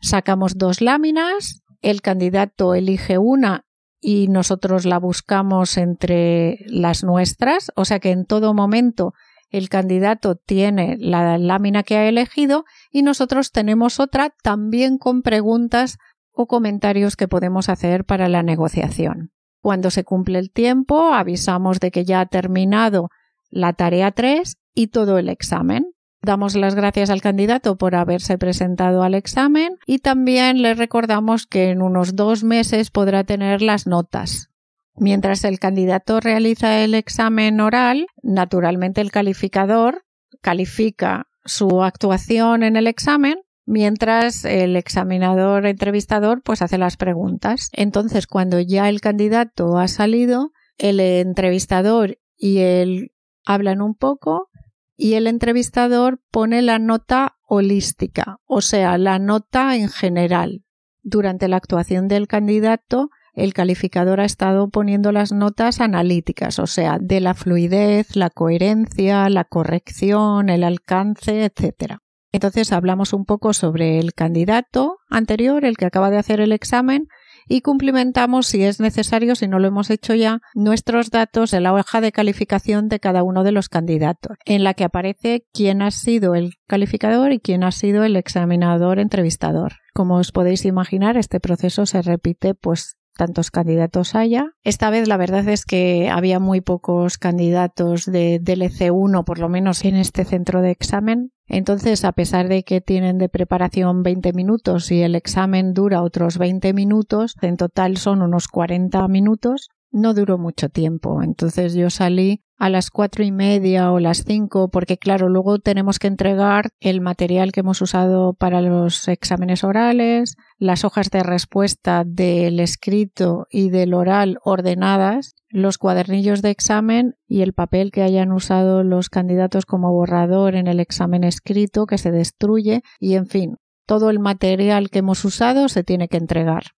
Sacamos 0.00 0.58
dos 0.58 0.80
láminas, 0.80 1.62
el 1.80 2.02
candidato 2.02 2.74
elige 2.74 3.18
una 3.18 3.64
y 4.00 4.28
nosotros 4.28 4.84
la 4.84 4.98
buscamos 4.98 5.76
entre 5.78 6.58
las 6.66 7.02
nuestras, 7.02 7.72
o 7.76 7.84
sea 7.84 7.98
que 7.98 8.10
en 8.10 8.26
todo 8.26 8.52
momento 8.52 9.14
el 9.50 9.68
candidato 9.68 10.36
tiene 10.36 10.96
la 10.98 11.38
lámina 11.38 11.82
que 11.82 11.96
ha 11.96 12.08
elegido 12.08 12.64
y 12.90 13.02
nosotros 13.02 13.52
tenemos 13.52 14.00
otra 14.00 14.34
también 14.42 14.98
con 14.98 15.22
preguntas 15.22 15.98
o 16.32 16.46
comentarios 16.46 17.16
que 17.16 17.28
podemos 17.28 17.68
hacer 17.68 18.04
para 18.04 18.28
la 18.28 18.42
negociación. 18.42 19.30
Cuando 19.62 19.90
se 19.90 20.04
cumple 20.04 20.38
el 20.38 20.50
tiempo, 20.50 21.12
avisamos 21.12 21.80
de 21.80 21.90
que 21.90 22.04
ya 22.04 22.20
ha 22.20 22.26
terminado 22.26 23.08
la 23.50 23.72
tarea 23.72 24.12
3 24.12 24.56
y 24.74 24.88
todo 24.88 25.18
el 25.18 25.28
examen. 25.28 25.86
Damos 26.22 26.56
las 26.56 26.74
gracias 26.74 27.10
al 27.10 27.22
candidato 27.22 27.76
por 27.76 27.94
haberse 27.94 28.36
presentado 28.36 29.02
al 29.02 29.14
examen 29.14 29.76
y 29.86 30.00
también 30.00 30.60
le 30.60 30.74
recordamos 30.74 31.46
que 31.46 31.70
en 31.70 31.82
unos 31.82 32.16
dos 32.16 32.42
meses 32.42 32.90
podrá 32.90 33.24
tener 33.24 33.62
las 33.62 33.86
notas 33.86 34.50
Mientras 34.98 35.44
el 35.44 35.58
candidato 35.58 36.20
realiza 36.20 36.82
el 36.82 36.94
examen 36.94 37.60
oral, 37.60 38.06
naturalmente 38.22 39.00
el 39.00 39.10
calificador 39.10 40.04
califica 40.40 41.26
su 41.44 41.82
actuación 41.82 42.62
en 42.62 42.76
el 42.76 42.86
examen 42.86 43.38
mientras 43.66 44.44
el 44.44 44.76
examinador 44.76 45.66
entrevistador 45.66 46.40
pues 46.42 46.62
hace 46.62 46.78
las 46.78 46.96
preguntas. 46.96 47.68
Entonces, 47.72 48.26
cuando 48.26 48.60
ya 48.60 48.88
el 48.88 49.00
candidato 49.00 49.76
ha 49.78 49.88
salido, 49.88 50.52
el 50.78 51.00
entrevistador 51.00 52.18
y 52.36 52.58
él 52.58 53.12
hablan 53.44 53.82
un 53.82 53.94
poco 53.94 54.48
y 54.96 55.14
el 55.14 55.26
entrevistador 55.26 56.20
pone 56.30 56.62
la 56.62 56.78
nota 56.78 57.36
holística, 57.42 58.38
o 58.46 58.60
sea, 58.60 58.96
la 58.96 59.18
nota 59.18 59.76
en 59.76 59.88
general. 59.88 60.62
Durante 61.02 61.48
la 61.48 61.56
actuación 61.56 62.08
del 62.08 62.26
candidato, 62.26 63.10
el 63.36 63.52
calificador 63.52 64.20
ha 64.20 64.24
estado 64.24 64.70
poniendo 64.70 65.12
las 65.12 65.30
notas 65.30 65.80
analíticas, 65.80 66.58
o 66.58 66.66
sea, 66.66 66.98
de 66.98 67.20
la 67.20 67.34
fluidez, 67.34 68.16
la 68.16 68.30
coherencia, 68.30 69.28
la 69.28 69.44
corrección, 69.44 70.48
el 70.48 70.64
alcance, 70.64 71.44
etc. 71.44 71.98
Entonces 72.32 72.72
hablamos 72.72 73.12
un 73.12 73.24
poco 73.24 73.52
sobre 73.52 73.98
el 73.98 74.14
candidato 74.14 74.96
anterior, 75.08 75.64
el 75.64 75.76
que 75.76 75.84
acaba 75.84 76.10
de 76.10 76.18
hacer 76.18 76.40
el 76.40 76.52
examen, 76.52 77.08
y 77.48 77.60
cumplimentamos, 77.60 78.46
si 78.46 78.64
es 78.64 78.80
necesario, 78.80 79.36
si 79.36 79.46
no 79.46 79.58
lo 79.58 79.68
hemos 79.68 79.90
hecho 79.90 80.14
ya, 80.14 80.40
nuestros 80.54 81.10
datos 81.10 81.52
en 81.52 81.62
la 81.62 81.72
hoja 81.72 82.00
de 82.00 82.12
calificación 82.12 82.88
de 82.88 82.98
cada 82.98 83.22
uno 83.22 83.44
de 83.44 83.52
los 83.52 83.68
candidatos, 83.68 84.36
en 84.46 84.64
la 84.64 84.74
que 84.74 84.84
aparece 84.84 85.46
quién 85.52 85.80
ha 85.82 85.92
sido 85.92 86.34
el 86.34 86.54
calificador 86.66 87.32
y 87.32 87.38
quién 87.38 87.62
ha 87.62 87.70
sido 87.70 88.02
el 88.02 88.16
examinador 88.16 88.98
entrevistador. 88.98 89.74
Como 89.94 90.16
os 90.16 90.32
podéis 90.32 90.64
imaginar, 90.64 91.16
este 91.16 91.38
proceso 91.38 91.86
se 91.86 92.02
repite 92.02 92.54
pues 92.54 92.96
tantos 93.16 93.50
candidatos 93.50 94.14
haya. 94.14 94.52
Esta 94.62 94.90
vez 94.90 95.08
la 95.08 95.16
verdad 95.16 95.48
es 95.48 95.64
que 95.64 96.08
había 96.10 96.38
muy 96.38 96.60
pocos 96.60 97.18
candidatos 97.18 98.06
de 98.06 98.40
DLC1, 98.40 99.24
por 99.24 99.38
lo 99.38 99.48
menos 99.48 99.84
en 99.84 99.96
este 99.96 100.24
centro 100.24 100.62
de 100.62 100.70
examen. 100.70 101.32
Entonces, 101.48 102.04
a 102.04 102.12
pesar 102.12 102.48
de 102.48 102.64
que 102.64 102.80
tienen 102.80 103.18
de 103.18 103.28
preparación 103.28 104.02
20 104.02 104.32
minutos 104.32 104.90
y 104.90 105.02
el 105.02 105.14
examen 105.14 105.74
dura 105.74 106.02
otros 106.02 106.38
20 106.38 106.72
minutos, 106.72 107.34
en 107.40 107.56
total 107.56 107.96
son 107.96 108.22
unos 108.22 108.48
40 108.48 109.06
minutos, 109.08 109.68
no 109.90 110.12
duró 110.12 110.38
mucho 110.38 110.68
tiempo. 110.68 111.22
Entonces 111.22 111.74
yo 111.74 111.90
salí 111.90 112.42
a 112.58 112.70
las 112.70 112.90
cuatro 112.90 113.22
y 113.24 113.32
media 113.32 113.92
o 113.92 114.00
las 114.00 114.24
cinco, 114.24 114.68
porque 114.68 114.96
claro, 114.98 115.28
luego 115.28 115.58
tenemos 115.58 115.98
que 115.98 116.06
entregar 116.06 116.70
el 116.80 117.00
material 117.00 117.52
que 117.52 117.60
hemos 117.60 117.80
usado 117.82 118.32
para 118.32 118.60
los 118.60 119.08
exámenes 119.08 119.64
orales, 119.64 120.36
las 120.58 120.84
hojas 120.84 121.10
de 121.10 121.22
respuesta 121.22 122.04
del 122.06 122.60
escrito 122.60 123.46
y 123.50 123.70
del 123.70 123.94
oral 123.94 124.38
ordenadas, 124.42 125.34
los 125.48 125.78
cuadernillos 125.78 126.42
de 126.42 126.50
examen 126.50 127.14
y 127.28 127.42
el 127.42 127.52
papel 127.52 127.90
que 127.90 128.02
hayan 128.02 128.32
usado 128.32 128.82
los 128.82 129.08
candidatos 129.08 129.66
como 129.66 129.92
borrador 129.92 130.54
en 130.54 130.66
el 130.66 130.80
examen 130.80 131.24
escrito 131.24 131.86
que 131.86 131.98
se 131.98 132.10
destruye 132.10 132.82
y 132.98 133.14
en 133.14 133.26
fin, 133.26 133.56
todo 133.86 134.10
el 134.10 134.18
material 134.18 134.90
que 134.90 134.98
hemos 134.98 135.24
usado 135.24 135.68
se 135.68 135.84
tiene 135.84 136.08
que 136.08 136.16
entregar. 136.16 136.75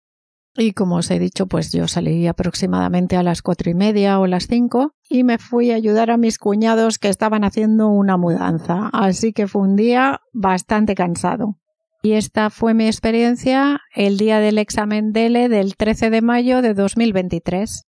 Y 0.58 0.72
como 0.72 0.96
os 0.96 1.10
he 1.10 1.18
dicho, 1.18 1.46
pues 1.46 1.70
yo 1.72 1.86
salí 1.86 2.26
aproximadamente 2.26 3.16
a 3.16 3.22
las 3.22 3.42
cuatro 3.42 3.70
y 3.70 3.74
media 3.74 4.18
o 4.18 4.26
las 4.26 4.46
cinco 4.46 4.94
y 5.08 5.22
me 5.22 5.36
fui 5.38 5.70
a 5.70 5.76
ayudar 5.76 6.10
a 6.10 6.16
mis 6.16 6.38
cuñados 6.38 6.98
que 6.98 7.10
estaban 7.10 7.44
haciendo 7.44 7.88
una 7.88 8.16
mudanza. 8.16 8.88
Así 8.92 9.34
que 9.34 9.48
fue 9.48 9.60
un 9.62 9.76
día 9.76 10.20
bastante 10.32 10.94
cansado. 10.94 11.58
Y 12.02 12.12
esta 12.12 12.50
fue 12.50 12.72
mi 12.72 12.86
experiencia 12.86 13.80
el 13.94 14.16
día 14.16 14.38
del 14.38 14.56
examen 14.58 15.12
DELE 15.12 15.48
del 15.48 15.76
13 15.76 16.10
de 16.10 16.22
mayo 16.22 16.62
de 16.62 16.72
2023. 16.72 17.84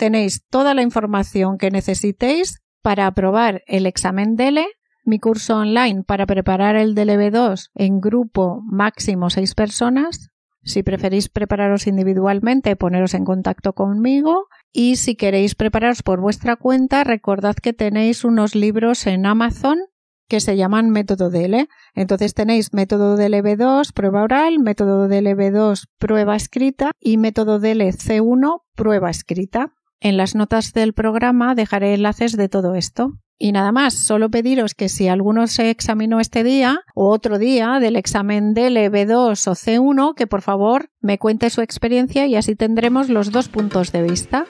tenéis 0.00 0.46
toda 0.48 0.72
la 0.72 0.80
información 0.80 1.58
que 1.58 1.70
necesitéis 1.70 2.62
para 2.80 3.06
aprobar 3.06 3.62
el 3.66 3.84
examen 3.84 4.34
DELE, 4.34 4.66
mi 5.04 5.18
curso 5.18 5.58
online 5.58 6.04
para 6.04 6.24
preparar 6.24 6.74
el 6.74 6.94
DLB2 6.94 7.68
en 7.74 8.00
grupo 8.00 8.62
máximo 8.64 9.28
seis 9.28 9.54
personas. 9.54 10.30
Si 10.62 10.82
preferís 10.82 11.28
prepararos 11.28 11.86
individualmente, 11.86 12.76
poneros 12.76 13.12
en 13.12 13.26
contacto 13.26 13.74
conmigo. 13.74 14.46
Y 14.72 14.96
si 14.96 15.16
queréis 15.16 15.54
prepararos 15.54 16.02
por 16.02 16.18
vuestra 16.18 16.56
cuenta, 16.56 17.04
recordad 17.04 17.54
que 17.56 17.74
tenéis 17.74 18.24
unos 18.24 18.54
libros 18.54 19.06
en 19.06 19.26
Amazon 19.26 19.80
que 20.28 20.40
se 20.40 20.56
llaman 20.56 20.88
método 20.88 21.28
DL. 21.28 21.68
Entonces 21.94 22.32
tenéis 22.32 22.72
método 22.72 23.18
DLB2 23.18 23.92
prueba 23.92 24.22
oral, 24.22 24.60
método 24.60 25.08
DLB2 25.08 25.88
prueba 25.98 26.36
escrita 26.36 26.92
y 26.98 27.18
método 27.18 27.60
DLC1 27.60 28.62
prueba 28.74 29.10
escrita. 29.10 29.74
En 30.02 30.16
las 30.16 30.34
notas 30.34 30.72
del 30.72 30.94
programa 30.94 31.54
dejaré 31.54 31.92
enlaces 31.92 32.34
de 32.34 32.48
todo 32.48 32.74
esto. 32.74 33.18
Y 33.38 33.52
nada 33.52 33.70
más, 33.70 33.94
solo 33.94 34.30
pediros 34.30 34.74
que 34.74 34.88
si 34.88 35.08
alguno 35.08 35.46
se 35.46 35.68
examinó 35.68 36.20
este 36.20 36.42
día 36.42 36.80
o 36.94 37.10
otro 37.10 37.38
día 37.38 37.80
del 37.80 37.96
examen 37.96 38.54
del 38.54 38.76
B2 38.76 39.46
o 39.46 39.54
C1, 39.54 40.14
que 40.14 40.26
por 40.26 40.40
favor 40.40 40.90
me 41.00 41.18
cuente 41.18 41.50
su 41.50 41.60
experiencia 41.60 42.26
y 42.26 42.36
así 42.36 42.56
tendremos 42.56 43.10
los 43.10 43.30
dos 43.30 43.48
puntos 43.48 43.92
de 43.92 44.02
vista. 44.02 44.46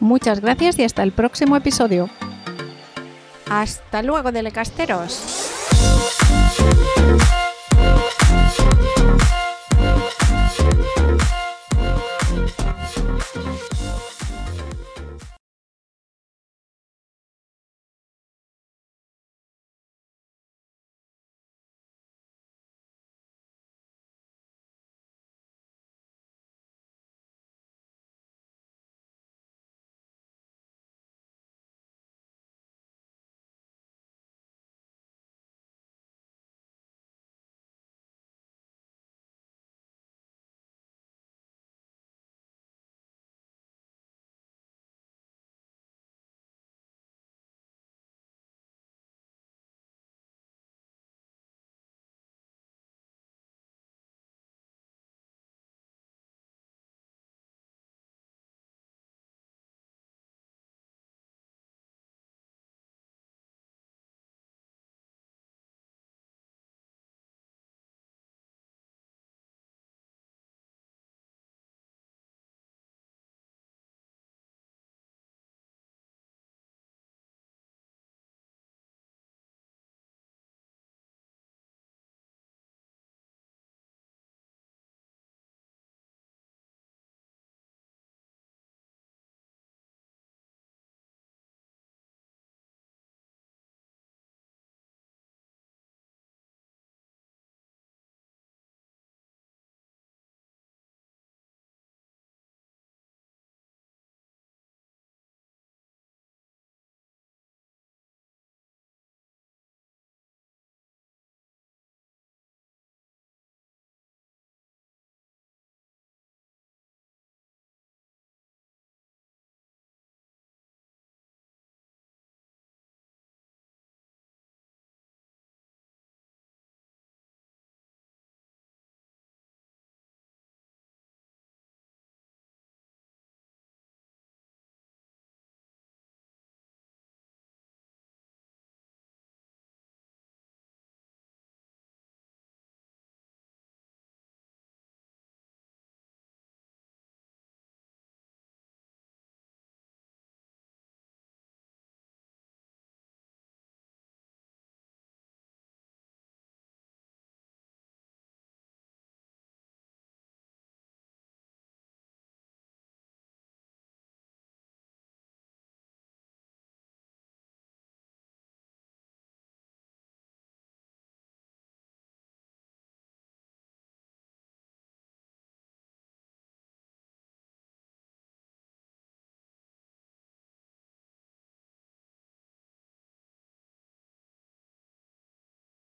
Muchas 0.00 0.40
gracias 0.40 0.78
y 0.78 0.84
hasta 0.84 1.02
el 1.02 1.12
próximo 1.12 1.56
episodio. 1.56 2.08
Hasta 3.50 4.02
luego, 4.02 4.32
delecasteros. 4.32 5.56